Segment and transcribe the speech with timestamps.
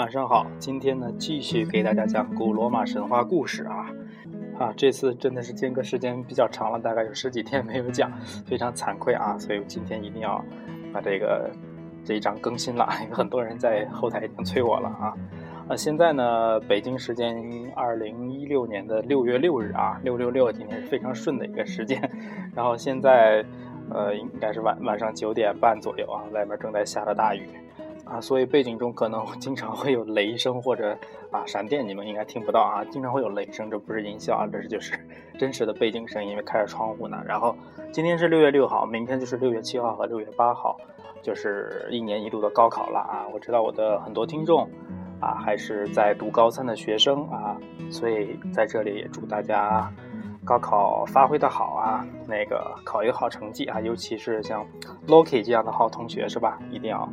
[0.00, 0.46] 晚上好。
[0.58, 3.86] 今天呢，继续给大家讲古罗马神话故事啊
[4.58, 4.72] 啊！
[4.74, 8.10] 这次真的是间隔时间比较长了，大概有十几天没有讲，
[8.46, 9.36] 非常惭愧啊。
[9.38, 10.42] 所以我今天一定要
[10.90, 11.50] 把这个
[12.02, 15.14] 这一章更新了， 因为很多人在后台已经催我了啊。
[15.68, 17.36] 啊，现在呢，北京时间
[17.76, 22.10] 二零一六年的六月六日啊，六六六，今天是非常顺的一个时间。
[22.56, 23.44] 然后现在
[23.90, 27.46] 呃，应该是晚晚上九点半左右啊，外面正在下着大雨。
[28.10, 30.98] 啊，所以背景中可能经常会有雷声或者
[31.30, 32.84] 啊闪电，你们应该听不到啊。
[32.90, 34.98] 经常会有雷声，这不是音效啊，这是就是
[35.38, 37.22] 真实的背景声，因为开着窗户呢。
[37.24, 37.56] 然后
[37.92, 40.76] 今天是六月六号，明天就是六月七号和六月八号，
[41.22, 43.26] 就是一年一度的高考了啊。
[43.32, 44.68] 我知道我的很多听众
[45.20, 47.56] 啊还是在读高三的学生啊，
[47.92, 49.88] 所以在这里也祝大家
[50.44, 54.66] 高考发挥的好啊，那个考一个好成绩啊，尤其是像
[55.06, 56.58] Loki 这样的好同学是吧？
[56.72, 57.08] 一定要。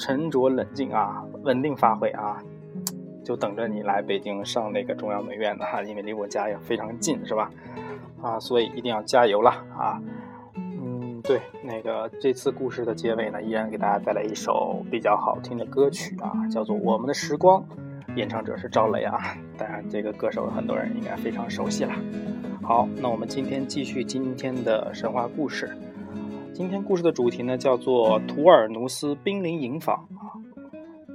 [0.00, 2.42] 沉着冷静啊，稳定发挥啊，
[3.22, 7.50] 就等着你来北京上那个中央美院呢哈，因为离我家也非常近，是吧？
[8.22, 10.00] 啊，所以一定要加油了啊！
[10.54, 17.62] 嗯，对，那个这次故事的结尾呢，依然给大家带来一首比较好听的歌曲啊，叫做《我们的时光》，
[18.16, 21.92] 演唱者是赵雷啊，当然这个歌手很多人应该非常熟悉了。
[22.62, 25.70] 好，那我们今天继续今天的神话故事。
[26.52, 30.36] 今天故事的主题呢，叫做图尔努斯兵临营房啊。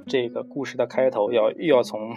[0.06, 2.16] 这个故事的开头要又要从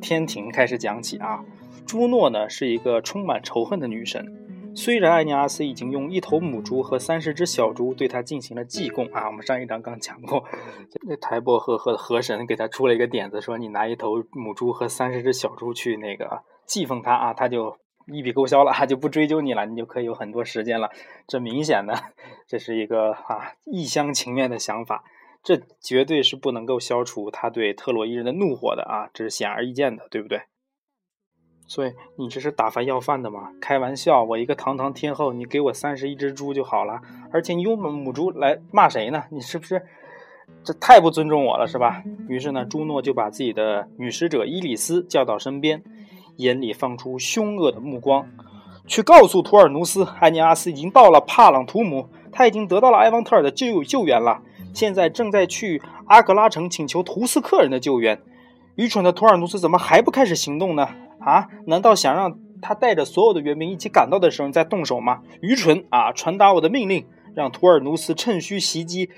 [0.00, 1.44] 天庭开始讲起啊。
[1.86, 4.24] 朱诺呢是一个充满仇恨的女神，
[4.74, 10.44] 虽然艾尼阿斯已经用一头母猪和三十只小猪对她进行了祭供啊，我们上一章刚讲过，
[11.08, 17.76] 那台伯赫和河神给他出了一个点子，说你拿一头母猪和三十只小猪去那个祭奉他啊，他就。
[18.12, 20.90] 一笔勾销了，就不追究你了，你就可以有很多时间了。
[21.26, 21.94] 这明显的，
[22.46, 25.04] 这是一个啊一厢情愿的想法，
[25.42, 30.42] 这绝对是不能够消除他对特洛伊人的怒火的啊，这是显而易见的，对不对？
[31.66, 33.52] 所以你这是打发要饭的吗？
[33.60, 37.00] 开玩笑，我一个堂堂天后，你给我三十一只猪就好了，
[37.32, 39.26] 而且你用母猪来骂谁呢？
[39.30, 39.86] 你是不是
[40.64, 42.02] 这太不尊重我了，是吧？
[42.28, 45.84] 于是呢，朱诺就把自己的女使者伊里斯叫到身边。
[46.40, 48.26] 眼里放出凶恶的目光，
[48.86, 54.42] 去告诉图尔努斯，艾尼阿斯已经到了帕朗图姆，他已经得到了埃方特尔的救救援了，
[54.74, 58.20] 现在正在去阿格拉城请求图斯克人的救援。
[58.76, 60.88] 愚蠢的图尔努斯怎么还不开始行动呢？
[61.20, 65.20] 啊，难道想让他带着所有的援兵一起赶到的时候再动手吗？
[65.42, 66.12] 愚蠢啊！
[66.12, 69.10] 传达我的命令，让图尔努斯趁虚袭击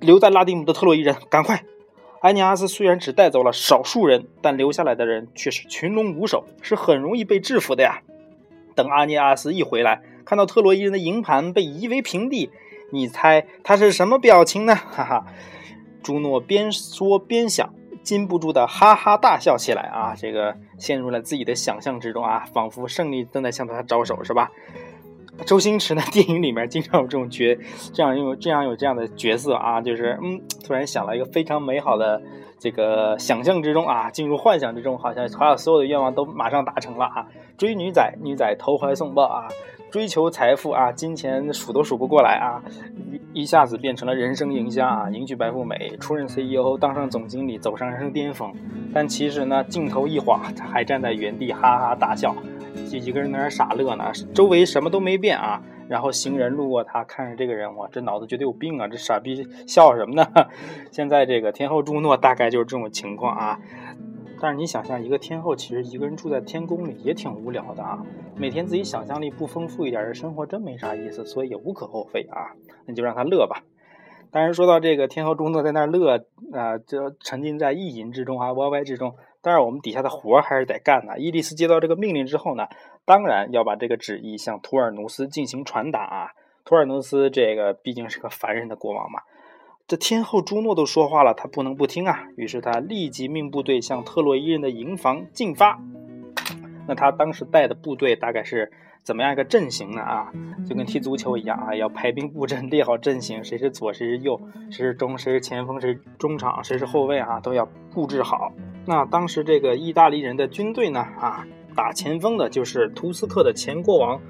[0.00, 1.62] 留在拉丁姆的特洛伊人，赶快！
[2.20, 8.02] 埃尼阿斯虽然只带走了少数人，但留下来的人却是群龙无首，是很容易被制服的呀。
[8.74, 12.50] 等阿尼阿斯一回来，看到特洛伊人的营盘被夷为平地，
[12.92, 14.74] 你猜他是什么表情呢？
[14.74, 15.26] 哈哈！
[16.02, 17.72] 朱诺边说边想，
[18.02, 20.14] 禁不住的哈哈大笑起来啊！
[20.14, 24.50] 这个陷入了自己的想象之中啊，仿佛胜利正在向他招手，是吧？
[25.46, 27.58] 周星驰的 电影里面经常有这种角，
[27.92, 32.20] 这样有这样有这样的角色啊，就是嗯，突然想了一个非常美好的
[32.58, 37.26] 这个想象之中啊，进入幻想之中，好像好像所有的愿望都马上达成了啊，
[37.56, 39.48] 追女仔，女仔投怀送抱啊，
[39.90, 42.62] 追求财富啊，金钱数都数不过来啊，
[43.32, 48.52] 一一下子变成了人生赢家啊，迎娶白富美，出任 CEO，当上总经理，走上人生巅峰，
[48.92, 50.40] 但其实呢，镜头一晃，
[50.70, 52.34] 还站在原地哈哈大笑。
[52.86, 55.62] 几几个人在那傻乐呢，周围什么都没变啊。
[55.88, 58.86] 然后行人路过他，看着这个人，哇，这脑子绝对有病啊！
[58.86, 60.24] 这傻逼笑什么呢？
[60.92, 63.58] 现在这个天后朱诺大概就是这种情况啊。
[64.40, 68.06] 但是你想象一个天后，其实一个人住在天宫里也挺无聊的啊。
[68.36, 72.54] 每天自己想象力不丰富一点的生活真没啥意思，所以也无可厚非啊。
[72.86, 73.64] 那就让他乐吧。
[74.30, 79.16] 当然说到这个天后朱诺在那乐啊，就沉浸在意淫之中啊，YY 之中。
[79.42, 81.18] 但是我们底下的活还是得干的。
[81.18, 82.66] 伊利斯接到这个命令之后呢，
[83.04, 86.30] 当然要把这个旨意向图尔努斯进行传达啊。
[86.64, 89.20] 图尔努斯这个毕竟是个凡人的国王嘛，
[89.88, 92.26] 这天后朱诺都说话了，他不能不听啊。
[92.36, 95.80] 于是他立即命部队向特洛伊人的营房进发。
[96.90, 98.68] 那他当时带的部队大概是
[99.04, 100.02] 怎么样一个阵型呢？
[100.02, 100.32] 啊，
[100.68, 104.40] 就跟踢足球一样啊，要排兵布阵，列好阵型，谁是左，谁是右，
[104.72, 107.64] 谁是中，谁是前锋，谁是中场，谁是后卫啊，都要
[107.94, 108.52] 布置好。
[108.86, 110.98] 那当时这个意大利人的军队呢？
[110.98, 111.46] 啊，
[111.76, 114.20] 打前锋的就是图斯克的前国王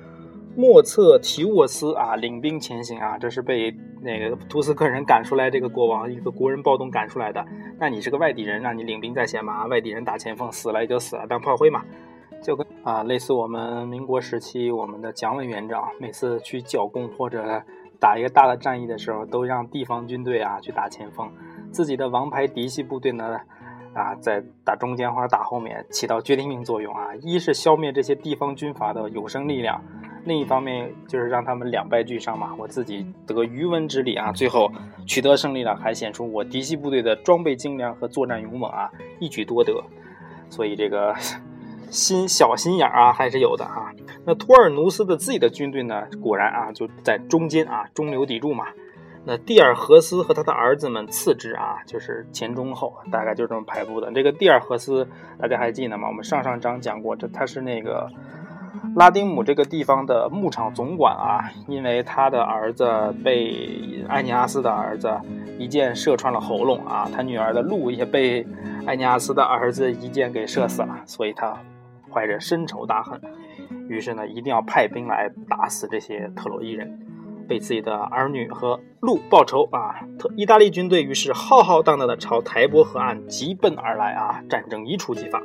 [0.54, 3.16] 莫测提沃斯啊，领兵前行啊。
[3.16, 7.42] 这是被那个图斯克人赶出来，这个国王一个国人暴动赶出来的。
[7.78, 9.64] 那你是个外地人，让你领兵在前嘛？
[9.64, 11.82] 外地人打前锋，死了也就死了，当炮灰嘛。
[12.42, 17.62] 就跟啊，类似我们民国时期我们的蒋委员长，每次去剿共或者
[17.98, 21.30] 打一个大的战役的时候，都让地方军队啊去打前锋，
[21.70, 23.38] 自己的王牌嫡系部队呢。
[23.92, 27.12] 啊，在打中间或者打后面起到决定性作用啊。
[27.22, 29.82] 一是消灭这些地方军阀的有生力量，
[30.24, 32.54] 另一方面就是让他们两败俱伤嘛。
[32.56, 34.70] 我自己得渔翁之利啊，最后
[35.08, 38.88] 取得胜利了，还显出我嫡系部队的装备精良和作战勇猛啊，
[39.18, 39.74] 一举多得。
[40.48, 41.12] 所以这个
[41.90, 43.92] 心小心眼啊还是有的啊。
[44.24, 48.66] 那托尔努斯的自己的军队呢，果然啊就在中间啊，中流砥柱嘛。
[49.22, 54.10] 那蒂尔荷斯和他的儿子们次之啊，就是前中后，大概就这么排布的。
[54.12, 55.06] 这个蒂尔荷斯
[55.38, 56.08] 大家还记得吗？
[56.08, 58.08] 我们上上章讲过，这他是那个
[58.96, 65.14] 拉丁姆这个地方的牧场总管啊，因为他的儿子被艾尼阿斯的儿子
[65.58, 68.46] 一箭射穿了喉咙啊，他女儿的路也被
[68.86, 71.54] 艾尼阿斯的儿子一箭给射死了，所以他
[72.12, 73.20] 怀着深仇大恨，
[73.88, 77.06] 于是呢，一定要派兵来打死这些特洛伊人。
[77.48, 80.06] 为自己的儿女和鹿报仇啊！
[80.20, 84.40] 特意大利军队于是浩浩荡荡地朝台伯河岸急奔而来啊！
[84.48, 85.42] 战争一触即发，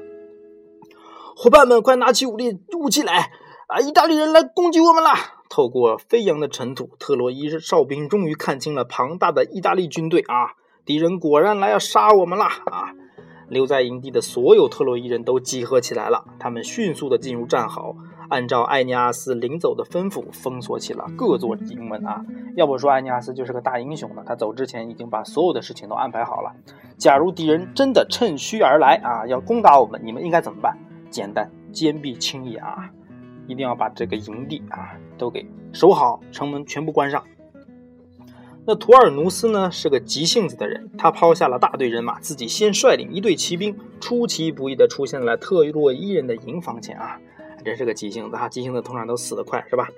[1.35, 3.31] 伙伴们，快拿起武力武器来
[3.67, 3.79] 啊！
[3.79, 5.09] 意大利人来攻击我们了！
[5.49, 10.53] 透过飞扬的尘土，特洛伊哨兵终于看清了庞大的意大利军队啊！
[10.85, 12.93] 敌人果然来要杀我们了啊！
[13.47, 17.95] 留在营地的所有特洛伊人都集合起来了，他们迅速地进入战壕。
[18.27, 22.25] 按照艾尼阿斯临走的吩咐，封锁起了各座营门啊！
[22.55, 26.51] 要不说艾尼阿斯就是个大英雄呢，他走之前已经把所有的事情都安排好了。
[26.97, 30.75] 假如敌人真的趁虚而来啊，要攻打我们，你们应该怎么办？
[31.11, 32.89] 简单，坚壁清野啊！
[33.45, 37.23] 一定要把这个营地啊都给守好，城门全部关上。
[38.67, 47.19] 那图尔努斯呢是个急性子的人，他抛下了大队人马，自己先率领一队骑兵，出其不意地出现在特洛伊人的营房前啊！
[47.63, 49.89] 真是个急性子哈，急性子通常都死得快，是吧？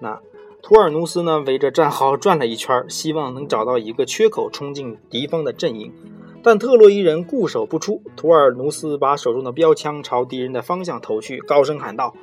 [0.00, 0.20] 那
[0.62, 5.92] 图尔努斯呢，围着战壕转了一圈，希望能找到一个缺口冲进敌方的阵营。
[6.42, 8.02] 但特洛伊人固守不出。
[8.16, 12.14] 图尔努斯把手中的标枪朝敌人的方向投去，高声喊道：“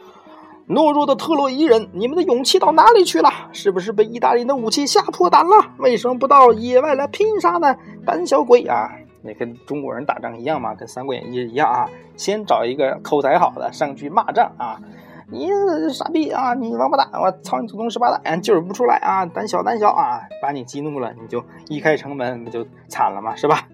[0.71, 3.29] 懦弱的特洛伊人，你们的勇气到哪里去了？
[3.51, 5.73] 是不是被意大利的武器吓破胆了？
[5.79, 7.75] 为什么不到野外来拼杀呢？
[8.05, 8.89] 胆小鬼啊！”
[9.21, 14.79] 那跟中国人打仗一样嘛，跟《三国演义》一样啊，先找一个口才好的上去骂仗啊，
[15.29, 15.49] 你
[15.93, 23.67] 傻逼啊，你王八蛋，我操你祖宗十八代，就是不出来啊，胆小胆小啊，把你激怒了，你就一开城门，不就惨了嘛，是吧？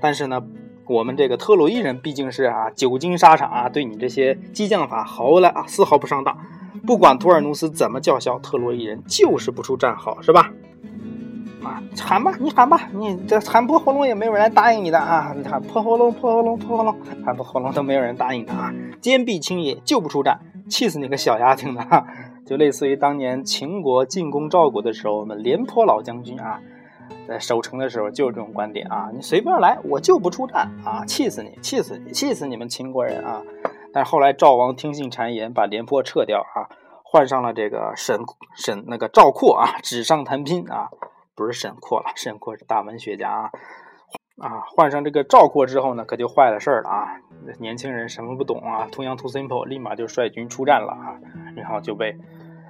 [0.00, 0.42] 但是呢，
[0.88, 6.36] 我们这个特洛伊人毕竟是啊，久经沙场啊，对你这些激将法毫来啊，丝毫不上当，
[6.86, 10.50] 不管图尔努斯怎么叫嚣，特洛伊人就是不出战壕，是吧？
[11.62, 15.34] 啊，喊吧，你喊吧，你这喊破喉咙也没有人答应你的啊！
[15.36, 18.72] 你喊破喉咙，破喉咙，破喉咙，喊破喉咙都没有人答应的啊！
[19.00, 22.06] 坚壁清野，就不出战，气死你个小丫头的！
[22.46, 26.60] 就类似于当年秦国进攻赵国的时候，我们廉颇老将军啊，
[27.28, 29.10] 在守城的时候就有这种观点啊！
[29.14, 31.04] 你随便来，我就不出战啊！
[31.06, 33.42] 气死你，气死你，气死你们秦国人啊！
[33.92, 36.66] 但是后来赵王听信谗言，把廉颇撤掉啊，
[37.04, 38.18] 换上了这个沈
[38.56, 40.88] 沈那个赵括啊，纸上谈兵啊。
[41.36, 43.50] 不是沈括了，沈括是大文学家啊
[44.42, 44.64] 啊！
[44.74, 47.06] 换上这个赵括之后呢，可就坏了事儿了啊！
[47.60, 51.14] 年轻人什么不懂啊，too young too simple，立马就率军出战了啊，
[51.54, 52.16] 然后就被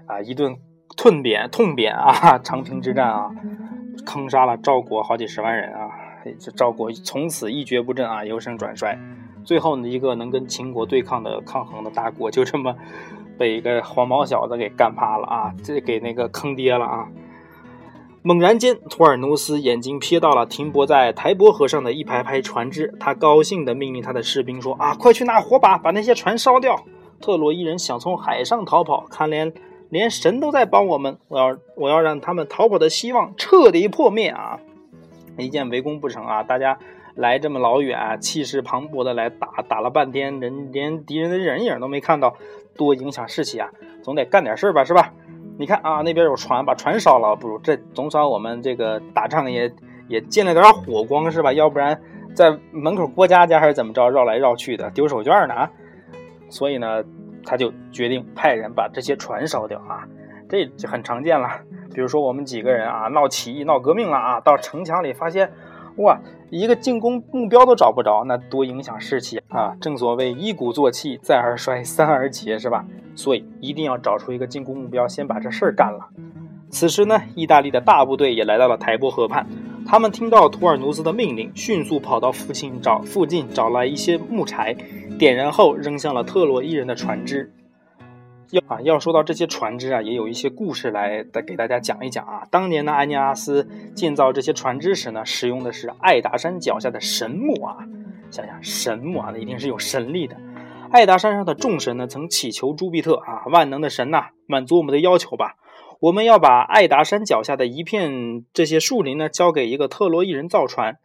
[0.07, 0.55] 啊一顿
[0.99, 2.37] 痛扁痛扁啊！
[2.45, 3.31] 长平之战啊，
[4.05, 5.91] 坑杀了赵国好几十万人啊！
[6.39, 8.99] 这赵国从此一蹶不振啊，由盛转衰。
[9.45, 12.75] 最后呢，一个能跟秦国对抗的抗衡的大国，就这么
[13.39, 15.55] 被一个黄毛小子给干趴了啊！
[15.63, 17.09] 这给那个坑爹了啊！
[18.23, 26.77] 猛然间，图尔努斯眼睛瞥到了停泊在台伯河上的一排排船只，他高兴地命令他的士兵说：“啊，快去拿火把，把那些船烧掉！
[27.21, 29.53] 特洛伊人想从海上逃跑，看连
[29.91, 34.61] 连神都在帮我们，我要我要让他们逃跑的希望彻底破灭啊！
[35.37, 36.43] 一见围攻不成啊！
[36.43, 36.79] 大家
[37.15, 42.37] 来这么老远，气势磅礴的来打，打了半天，人连敌人的人影都没看到，
[42.77, 43.71] 多影响士气啊！
[44.03, 45.13] 总得干点事儿吧，是吧？”
[45.59, 49.73] 你看啊，那边有船，把船烧了，不如这总算我们这个打仗也
[50.07, 51.53] 也见了点火光是吧？
[51.53, 52.01] 要不然
[52.33, 55.71] 在门口过家家还是怎么着，绕来绕去的丢手绢呢啊？
[56.49, 57.03] 所以呢，
[57.49, 60.07] 他就决定派人把这些船烧掉啊，
[60.51, 61.49] 这就很常见了。
[61.95, 65.51] 比如说我们几个人啊闹起义、闹革命了啊，到城墙里发现。
[65.97, 66.17] 哇，
[66.49, 69.75] 一个进攻目标都找不着，那多影响士气啊！
[69.81, 72.85] 正所谓一鼓作气，再而衰，三而竭，是吧？
[73.17, 76.07] 所以一定要找出一个进攻目标，先把这事儿干了。
[76.71, 79.45] 此时呢，意大利的大部队也来到了台伯河畔，
[79.85, 84.77] 他们听到图尔努斯的命令，迅速跑到附近找附近找来一些木柴，
[85.19, 87.53] 点燃后扔向了特洛伊人的船只。
[88.51, 92.47] 要啊，要说到这些船只啊，也有一些故事来再给大家讲一讲啊。
[92.51, 97.77] 当年呢，安尼阿斯建造这些船只时呢，使用的是爱达山脚下的神木啊。
[98.31, 100.37] 想想神木啊，那一定是有神力的。
[100.91, 105.57] 艾达山上的众神呢，曾祈求朱庇特啊，万能的神呐，满足我们的要求吧。
[106.01, 110.97] 我们要把艾达山脚下的一片这些树林呢，交给一个特洛伊人造船。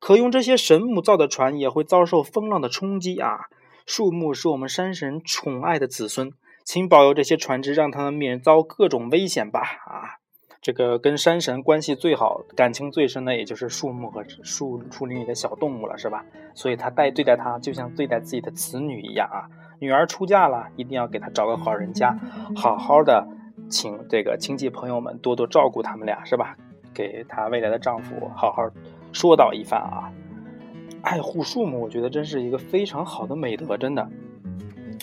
[0.00, 3.46] 可用这些神木造的船也会遭受风浪的冲击啊！
[3.86, 6.32] 树木是我们山神宠爱的子孙，
[6.64, 9.60] 请保佑这些船只，让他们免遭各种危险吧！
[9.60, 10.20] 啊，
[10.60, 16.24] 这个跟山神关系最好、感情最深的，也就是树木和树树林里的小动物了，是吧？
[16.54, 19.48] 所以他待对待他，就像对待自己的子女一样啊！
[19.80, 22.18] 女儿出嫁了，一定要给她找个好人家，
[22.54, 23.26] 好好的。
[23.70, 26.56] 请这个亲戚朋友们多多照顾他们俩，是吧？
[26.92, 28.68] 给她未来的丈夫好好
[29.12, 30.12] 说道一番啊！
[31.02, 34.08] 爱护树木，我觉得真是一个非常好的美德，真的。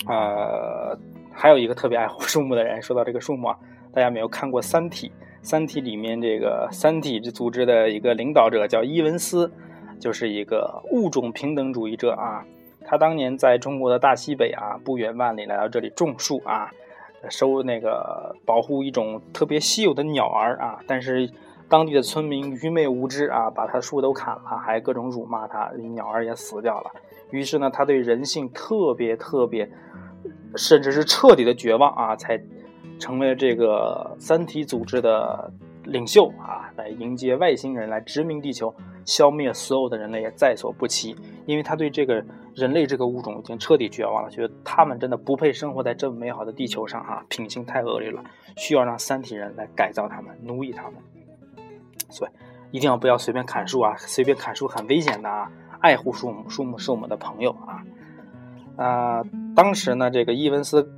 [0.06, 0.98] 呃，
[1.32, 3.58] 还有一个特别爱护树木的人，说到这个树木啊，
[3.92, 5.08] 大家没有看过《三体》？
[5.42, 9.50] 《三体》里面这个三体组织的一个领导者叫伊文斯，
[9.98, 12.44] 就是一个物种平等主义者啊。
[12.84, 16.70] 他当年在中国的大西北啊，不远万里来到这里种树啊。
[17.28, 21.28] 收那个保护一种特别稀有的鸟儿啊，但是
[21.68, 26.90] 当地的村民愚昧无知啊，把他树都砍了，还各种辱骂他，鸟儿也死掉了。
[27.30, 29.70] 于是呢，他对人性特别特别，
[30.56, 32.40] 甚至是彻底的绝望啊，才
[32.98, 35.52] 成为了这个三体组织的
[35.84, 38.74] 领袖啊，来迎接外星人来殖民地球。
[39.04, 42.22] 消灭所有的人类也在所不惜，因为他对这个
[42.54, 48.22] 人类这个物种已经彻底绝望了，觉得他们真的不配生活在这么美好的地球上啊，品性太恶劣了，
[48.58, 50.96] 需要让三体人来改造他们，奴役他们。
[52.08, 52.30] 所以
[52.70, 55.50] 一定要不要随便砍树啊，随便砍树很危险的啊，
[55.80, 57.84] 爱护树木，树木是我们的朋友啊。
[58.76, 59.24] 啊，
[59.54, 60.90] 当时呢，这个伊文斯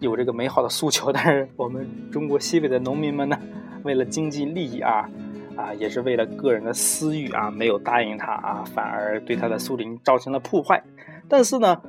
[0.00, 3.38] 有这个美好的诉求，但是我们中国西北的农民们呢，
[3.82, 5.08] 为了经济利益啊。
[5.56, 10.84] 啊，也是为了个人的私欲啊，没有答应他啊，反而对他的树林造成了破坏。
[11.30, 11.80] 但是呢，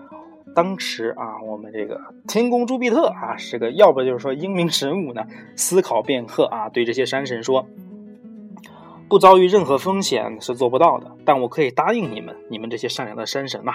[0.55, 1.99] 当时啊，我们这个
[2.29, 5.27] 天宫朱庇特啊，是个要不就是说英明神武呢，
[5.57, 7.67] 思考片刻啊，对这些山神说
[9.09, 13.73] ：“不遭遇任何风险是做不到的，但我可以答应你们，你们这些善良的山神嘛，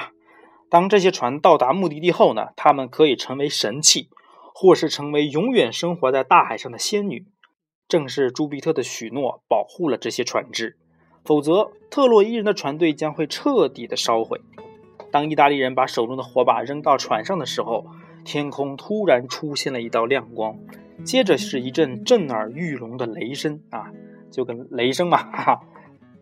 [0.68, 4.08] 当这些船到达目的地后呢，他们可以成为神器，
[4.54, 7.26] 或是成为永远生活在大海上的仙女。”
[7.88, 10.76] 正是朱庇特的许诺保护了这些船只，
[11.24, 14.40] 否则特洛伊人的船队将会彻底的烧毁。
[15.10, 17.84] 当意大利人把手中的火把扔到船上的时候，
[18.24, 20.56] 天空突然出现了一道亮光，
[21.04, 23.90] 接着是一阵震耳欲聋的雷声啊，
[24.32, 25.60] 就跟雷声嘛，哈哈，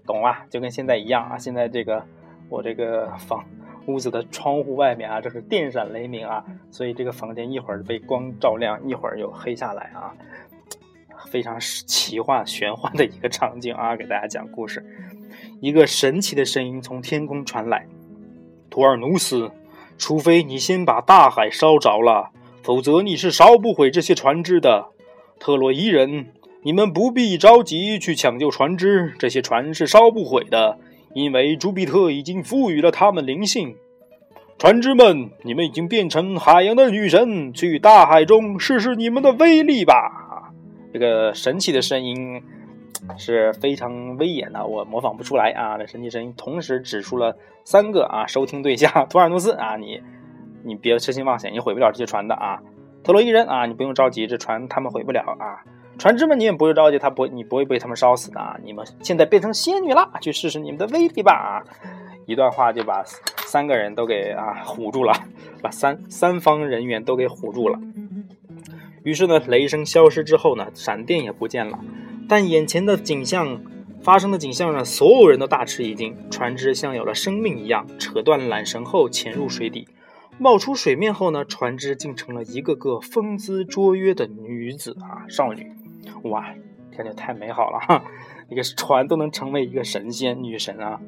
[0.05, 0.45] 懂啊？
[0.51, 1.39] 就跟现在一样啊。
[1.39, 2.05] 现在这个
[2.51, 3.43] 我这个房
[3.87, 10.13] 屋子的窗户外面啊，这是电闪雷鸣啊，所以这个房间一会儿被光照亮，一会儿又黑下来啊。
[11.31, 14.85] 非常奇幻玄幻的一个场景啊，给大家讲故事。
[15.61, 17.87] 一个神奇的声音从天空传来
[18.69, 19.53] ：“图尔努斯，
[19.97, 22.31] 除非你先把大海烧着了，
[22.63, 24.89] 否则你是烧不毁这些船只的。
[25.39, 30.77] 特洛伊人，你们不必着急去抢救船只，这些船是烧不毁的，
[31.15, 33.77] 因为朱庇特已经赋予了他们灵性。
[34.59, 40.53] 船只们，你们已经变成海洋的女神，去大海中试试你们的威力吧。”
[40.93, 42.43] 这个神奇的声音
[43.17, 45.79] 是非常威严的，我模仿不出来啊！
[45.79, 50.03] 这神奇声音同时指出了三个啊收听对象： 图尔努斯啊，你
[50.63, 52.61] 你别痴心妄想，你毁不了这些船的啊！
[53.03, 55.65] 特洛伊人啊，你不用着急，这船他们毁不了啊！
[55.99, 58.57] 船只们你也不用着急，他不你不会被他们烧死的啊！
[58.65, 61.63] 你们现在变成仙女了，去试试你们的威力吧！
[62.25, 63.05] 一段话就把
[63.47, 65.13] 三个人都给啊唬住了，
[65.61, 67.79] 把三三方人员都给唬住了。
[69.03, 71.79] 于是呢，雷声消失之后呢，闪电也不见了。
[72.29, 73.61] 但眼前的景象
[74.03, 76.17] 发生的景象让所有人都大吃一惊。
[76.31, 79.89] 船只像有了生命一样，扯断缆绳后潜入水底，
[80.39, 85.73] 冒出水面后呢，船只竟成了一个个风姿卓约的女子啊，少女。
[86.25, 86.55] 哇，
[86.91, 88.05] 天就太美好了哈！
[88.49, 91.01] 一个船都能成为一个神仙女神啊！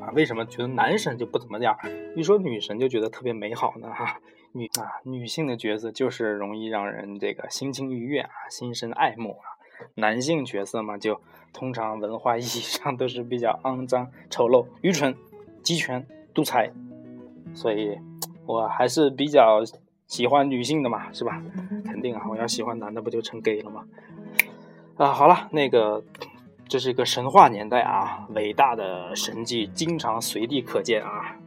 [0.00, 1.76] 啊，为什么觉得男神就不怎么样？
[2.16, 3.88] 一说女神就觉得特别美好呢？
[3.90, 4.18] 哈。
[4.54, 9.56] 女啊，女性的角色就是容易让人这个心情愉悦啊，心生爱慕啊。
[9.94, 11.18] 男性角色嘛，就
[11.54, 15.16] 通常文化意义上都是比较肮脏、丑陋、愚蠢、
[15.62, 16.70] 集权、独裁。
[17.54, 17.98] 所以，
[18.44, 19.62] 我还是比较
[20.12, 21.42] 喜欢女性的嘛，是吧？
[21.86, 23.84] 肯定啊，我要喜欢男的，不就成 gay 了吗？
[24.98, 26.04] 啊，好了，那个，
[26.68, 31.38] 这是一个神话年代啊，伟大的神迹经常随地可见啊。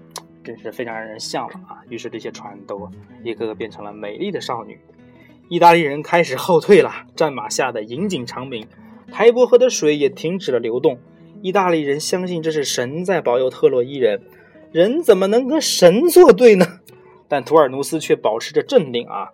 [0.43, 1.83] 真是非常让人向往啊！
[1.89, 2.89] 于是这些船都
[3.23, 4.79] 一个个变成了美丽的少女。
[5.47, 8.67] 意大利人开始后退了，战马吓得引颈长鸣，
[9.11, 10.97] 台伯河的水也停止了流动。
[11.43, 14.23] 意大利人相信这是神在保佑特洛伊人，
[14.71, 16.65] 人怎么能跟神作对呢？
[17.27, 19.29] 但图尔努斯却保持着镇定啊！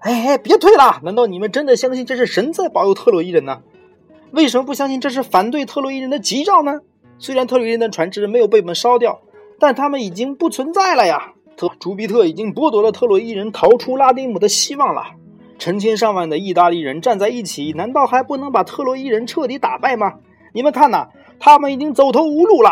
[0.00, 1.00] 哎哎，别退了！
[1.02, 3.62] 难道你们真的相信这是神在保佑特洛伊人呢？
[4.32, 6.80] 为什么不相信这是反对特洛伊人的吉兆呢？
[7.18, 9.20] 虽然特洛伊人的船只没有被我们烧掉，
[9.58, 11.32] 但他们已经不存在了呀！
[11.56, 15.12] 特朱庇特已经剥夺了特洛伊人逃出拉丁姆的希望了。
[15.56, 20.14] 成千上万的意大利人站在一起，难道还不能把特洛伊人彻底打败吗？
[20.52, 21.06] 你们看呐，
[21.38, 22.70] 他们已经走投无路了。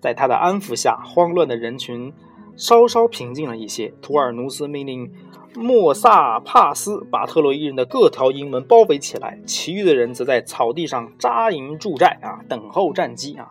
[0.00, 2.12] 在他的安抚下，慌乱的人群
[2.58, 3.94] 稍稍平静了一些。
[4.02, 5.10] 图尔努斯命令
[5.54, 13.48] 莫萨帕斯把特洛伊人的各条营门包围起来，其余的人则在草地上扎营驻寨啊，等候战机啊。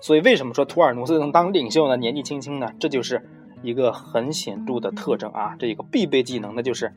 [0.00, 1.96] 所以，为什么说图尔努斯能当领袖呢？
[1.96, 3.28] 年纪轻轻呢，这就是
[3.62, 5.56] 一个很显著的特征啊。
[5.58, 6.92] 这一个必备技能，那就是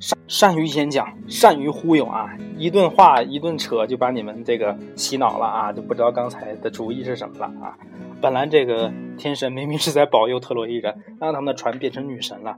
[0.00, 2.36] 善善于演讲，善于忽悠啊。
[2.56, 7.78] 一顿话一顿扯，就把你们这个洗脑了啊，就不知道刚才的主意是什么了啊。
[8.20, 12.56] 本来这个天神明明是在保佑特洛伊人，让他们的船变成女神了。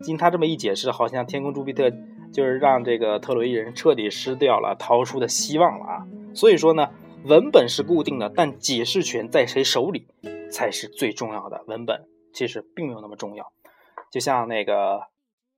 [0.00, 1.90] 经他这么一解释，好像天空朱庇特
[2.32, 6.06] 就是让这个特洛伊人彻底失掉了逃出的希望了啊。
[6.34, 6.90] 所以说呢，
[7.24, 10.06] 文本是固定的，但解释权在谁手里
[10.50, 11.64] 才是最重要的。
[11.66, 13.52] 文本其实并没有那么重要。
[14.12, 15.00] 就像那个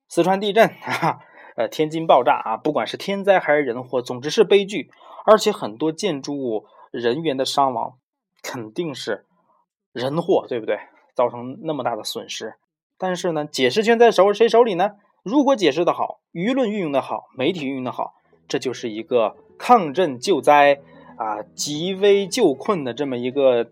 [0.09, 1.21] 四川地震 啊，
[1.57, 4.91] 呃，天津爆炸啊，不管是天灾还是人祸，总之是悲剧，
[5.27, 7.99] 而且很多建筑物人员的伤亡
[8.43, 9.27] 肯定是。
[9.93, 10.79] 人祸对不对？
[11.15, 12.55] 造成那么大的损失，
[12.99, 14.93] 但是呢，解释权在手谁手里呢？
[15.25, 18.13] 如果解释的好，舆论运用的好，媒体运用的好，
[18.47, 20.81] 这就是一个抗震救灾
[21.17, 23.69] 啊、急危救困的这么一个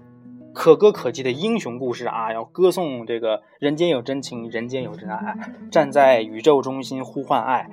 [0.56, 2.32] 可歌可泣的英雄故事啊！
[2.32, 5.36] 要歌颂这个人间有真情，人间有真爱，
[5.70, 7.68] 站在宇宙中心呼唤爱，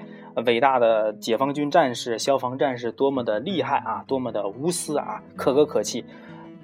[0.45, 6.03] 伟大的解放军战士、消防战士多么的厉害啊，多么的无私啊，可歌可泣。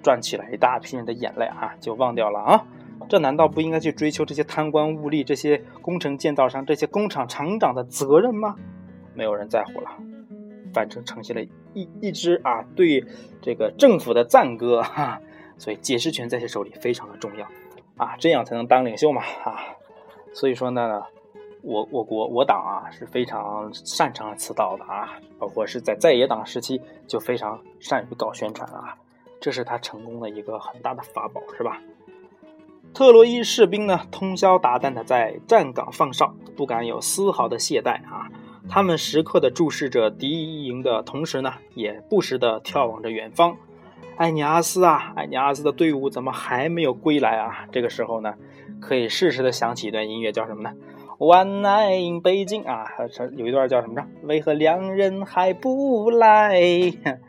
[0.04, 2.66] 赚起来一大批人的眼泪啊，就忘掉了啊！
[3.08, 8.56] 这难道不应该去追求这些贪官污吏、这些工程建造商、这些工厂厂长的责任吗？
[9.14, 9.90] 没有人在乎了，
[10.74, 11.42] 反正呈现了
[11.74, 13.06] 一一支啊对
[13.42, 15.22] 这个政府的赞歌哈。
[15.60, 17.46] 所以解释权在谁手里非常的重要
[17.98, 19.60] 啊，这样才能当领袖嘛啊！
[20.34, 21.04] 所以说呢，
[21.62, 28.96] 我我国我党啊是非常擅长此道的啊，包括是在在野党时期就非常善于搞宣传啊。
[29.42, 31.82] 这是他成功的一个很大的法宝，是吧？
[32.94, 38.28] 特洛伊士兵呢，通宵达旦的在站岗放哨，不敢有丝毫的懈怠啊！
[38.70, 43.58] 他们时刻的注视着敌营的同时呢，也不时的眺望着远方。
[44.20, 47.66] 艾尼阿斯啊，艾尼阿斯的队伍怎么还没有归来啊？
[47.72, 48.34] 这个时候呢，
[48.82, 50.74] 可以适时的响起一段音乐，叫什么呢
[51.18, 52.86] ？One night in 北京啊，
[53.38, 54.06] 有一段叫什么着？
[54.24, 56.60] 为何良人还不来？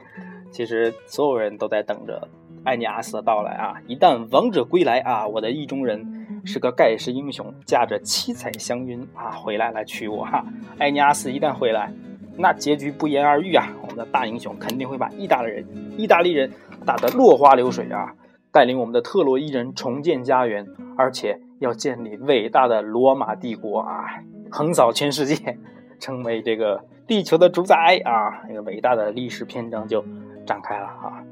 [0.50, 2.26] 其实所有人都在等着
[2.64, 3.74] 艾尼阿斯的到来啊！
[3.86, 10.44] 一旦王者归来啊，我的意中人是个盖世英雄，驾着七彩祥云啊回来来娶我哈！
[10.76, 11.92] 艾尼阿斯一旦回来，
[12.36, 13.68] 那结局不言而喻啊！
[13.80, 15.64] 我们的大英雄肯定会把意大利人、
[15.96, 16.50] 意大利人
[16.86, 18.14] 打得落花流水啊！
[18.52, 20.66] 带领我们的特洛伊人重建家园，
[20.96, 24.06] 而且要建立伟大的罗马帝国啊，
[24.50, 25.58] 横扫全世界，
[25.98, 28.48] 成为这个地球的主宰啊！
[28.50, 30.04] 一个伟大的历史篇章就。
[30.46, 31.22] 展开了啊！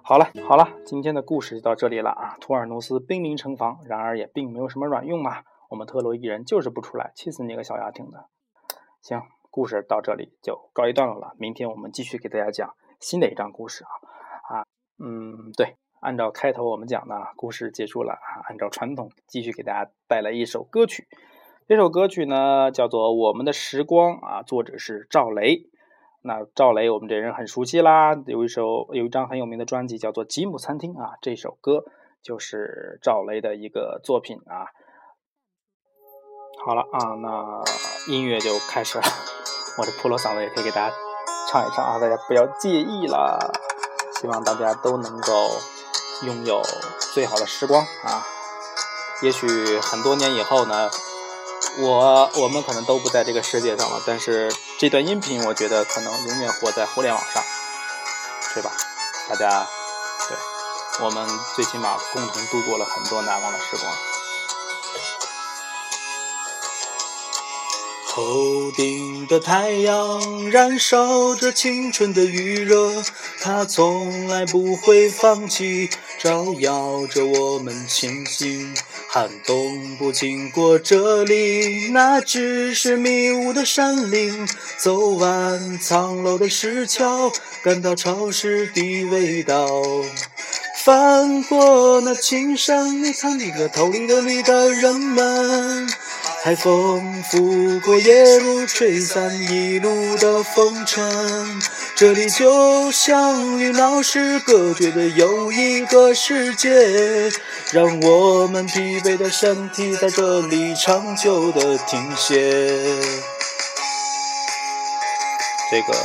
[0.00, 2.36] 好了好了，今天的故事就到这里了啊！
[2.40, 5.42] 图尔努斯兵临城防，然而也并没有什么卵用嘛。
[5.68, 8.26] 我们特洛伊人就是不出来，气死你个小丫挺的！
[9.02, 11.34] 行，故事到这里就告一段落了。
[11.36, 14.64] 明天我们继续给大家讲新的一章故事啊啊！
[14.98, 18.46] 嗯，对，按照开头我们讲的故事结束了啊。
[18.48, 21.08] 按照传统，继续给大家带来一首歌曲。
[21.66, 25.68] 这首歌曲呢叫做《我们的时光》啊，作者是赵雷。
[26.22, 31.84] 那赵雷，我们这人很熟悉啦，有一首有一张很有名的专辑叫做《吉姆餐厅》啊，这首歌
[32.22, 34.68] 就是赵雷的一个作品啊。
[36.64, 37.62] 好了啊，那
[38.10, 39.04] 音乐就开始了，
[39.78, 40.94] 我的破锣嗓子也可以给大家
[41.50, 43.52] 唱一唱啊，大家不要介意了。
[44.24, 45.60] 希望大家都能够
[46.22, 46.62] 拥有
[47.12, 48.26] 最好的时光啊，
[49.20, 50.90] 也许很多年以后呢。
[51.76, 57.42] 我我们可能都不在这个世界上了，但是这段音频，我觉得可能永远活在互联网上，
[58.54, 58.70] 对吧？
[59.28, 59.66] 大家，
[60.28, 63.92] 对，我们最起码共同度过了很多难忘的时光。
[68.14, 73.02] 头顶的太阳燃烧着青春的余热，
[73.40, 78.72] 它从来不会放弃，照耀着我们前行。
[79.08, 84.46] 寒冬不经过这里，那只是迷雾的山林。
[84.78, 87.32] 走完苍老的石桥，
[87.64, 89.66] 感到潮湿的味道。
[90.84, 95.88] 翻过那青山，你看那个头顶的绿的人们。
[96.44, 101.58] 海风拂过夜路，吹散一路的风尘。
[101.96, 107.32] 这里就像与闹市隔绝的又一个世界，
[107.72, 112.36] 让我们疲惫的身体在这里长久的停歇。
[115.70, 115.98] 这个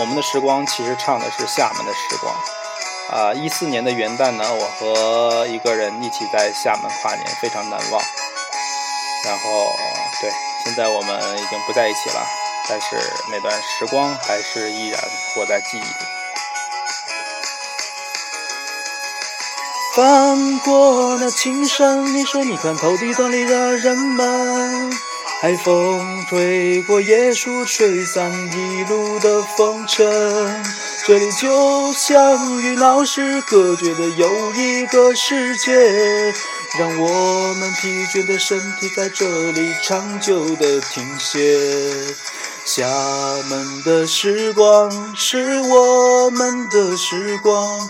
[0.00, 2.34] 我们的时光其实唱的是厦门的时光。
[3.10, 8.02] 啊，一四年的元旦呢，我和一个人一起在厦门跨年，非常难忘。
[9.26, 9.74] 然后，
[10.20, 10.30] 对，
[10.64, 12.24] 现在我们已经不在一起了，
[12.68, 12.96] 但是
[13.32, 15.00] 那段时光还是依然
[15.34, 15.86] 活在记忆里。
[19.96, 24.92] 翻过那青山，你说你看头顶端里的人们，
[25.40, 30.64] 海风吹过椰树，吹散一路的风尘。
[31.06, 35.72] 这里就像与闹市隔绝的又一个世界。
[36.78, 42.14] 让我们疲倦的身体在这里长久的停歇。
[42.64, 42.84] 厦
[43.48, 47.88] 门的时光是我们的时光，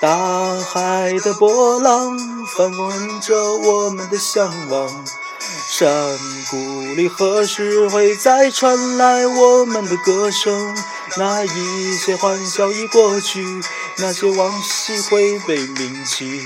[0.00, 2.16] 大海的波浪
[2.56, 5.04] 翻滚着我们的向往。
[5.68, 5.88] 山
[6.50, 10.76] 谷里何时会再传来我们的歌声？
[11.16, 13.44] 那一些欢笑已过去，
[13.98, 16.44] 那些往昔会被铭记。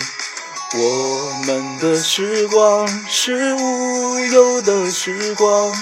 [0.74, 5.72] 我们的时光是无忧的时光，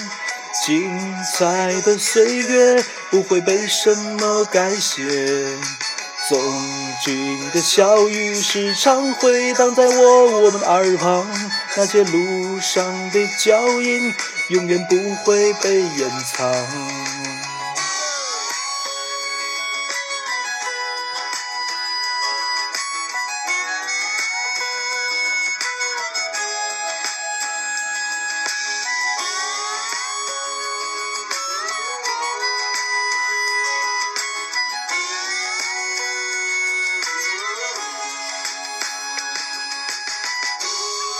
[0.65, 5.03] 精彩的岁月不会被什么改写。
[6.29, 6.39] 曾
[7.03, 11.27] 经的笑语时常回荡在我我们耳旁，
[11.75, 14.13] 那些路上的脚印
[14.49, 16.51] 永远不会被掩藏。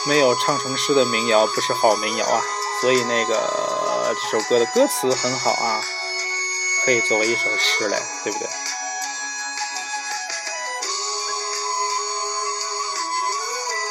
[0.07, 2.39] 没有唱成诗的民谣不是好民谣啊，
[2.79, 5.81] 所以那个这首歌的歌词很好啊，
[6.85, 8.47] 可以作为一首诗来，对不对？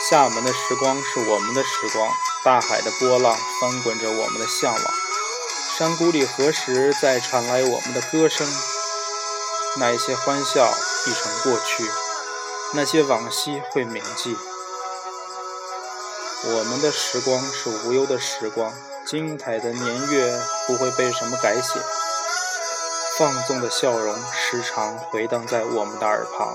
[0.09, 2.09] 厦门的时光是我们的时光，
[2.45, 4.95] 大海的波浪翻滚着我们的向往，
[5.77, 8.47] 山谷里何时再传来我们的歌声？
[9.79, 10.73] 那一些欢笑
[11.07, 11.91] 已成过去，
[12.75, 14.37] 那些往昔会铭记。
[16.47, 18.71] 我们的时光是无忧的时光，
[19.07, 21.81] 精彩的年月不会被什么改写，
[23.19, 26.55] 放纵的笑容时常回荡在我们的耳旁，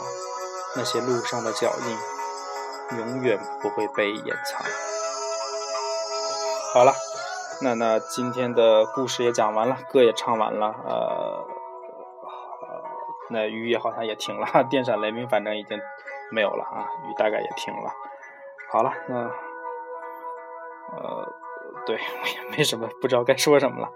[0.75, 4.61] 那些路上的脚印永远不会被掩藏。
[6.71, 6.93] 好了，
[7.61, 11.47] 那那今天的故事也讲完了，歌也唱完了，呃，
[13.31, 15.81] 那雨也好像也停了， 电闪雷鸣反正已经
[16.31, 17.91] 没有了啊，雨大概也停了。
[18.71, 19.48] 好了，那。
[20.91, 21.33] 呃，
[21.85, 23.89] 对我也没什么，不知道该说什么了。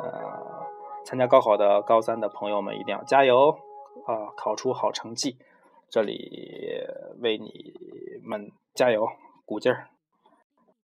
[0.00, 0.66] 呃，
[1.04, 3.50] 参加高考的高三的朋友们一定要加油
[4.06, 5.38] 啊，考出好成绩。
[5.88, 6.82] 这里
[7.20, 7.74] 为你
[8.24, 9.08] 们加油
[9.44, 9.88] 鼓劲儿。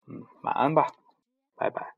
[0.08, 0.88] 嗯，晚安吧，
[1.56, 1.96] 拜拜。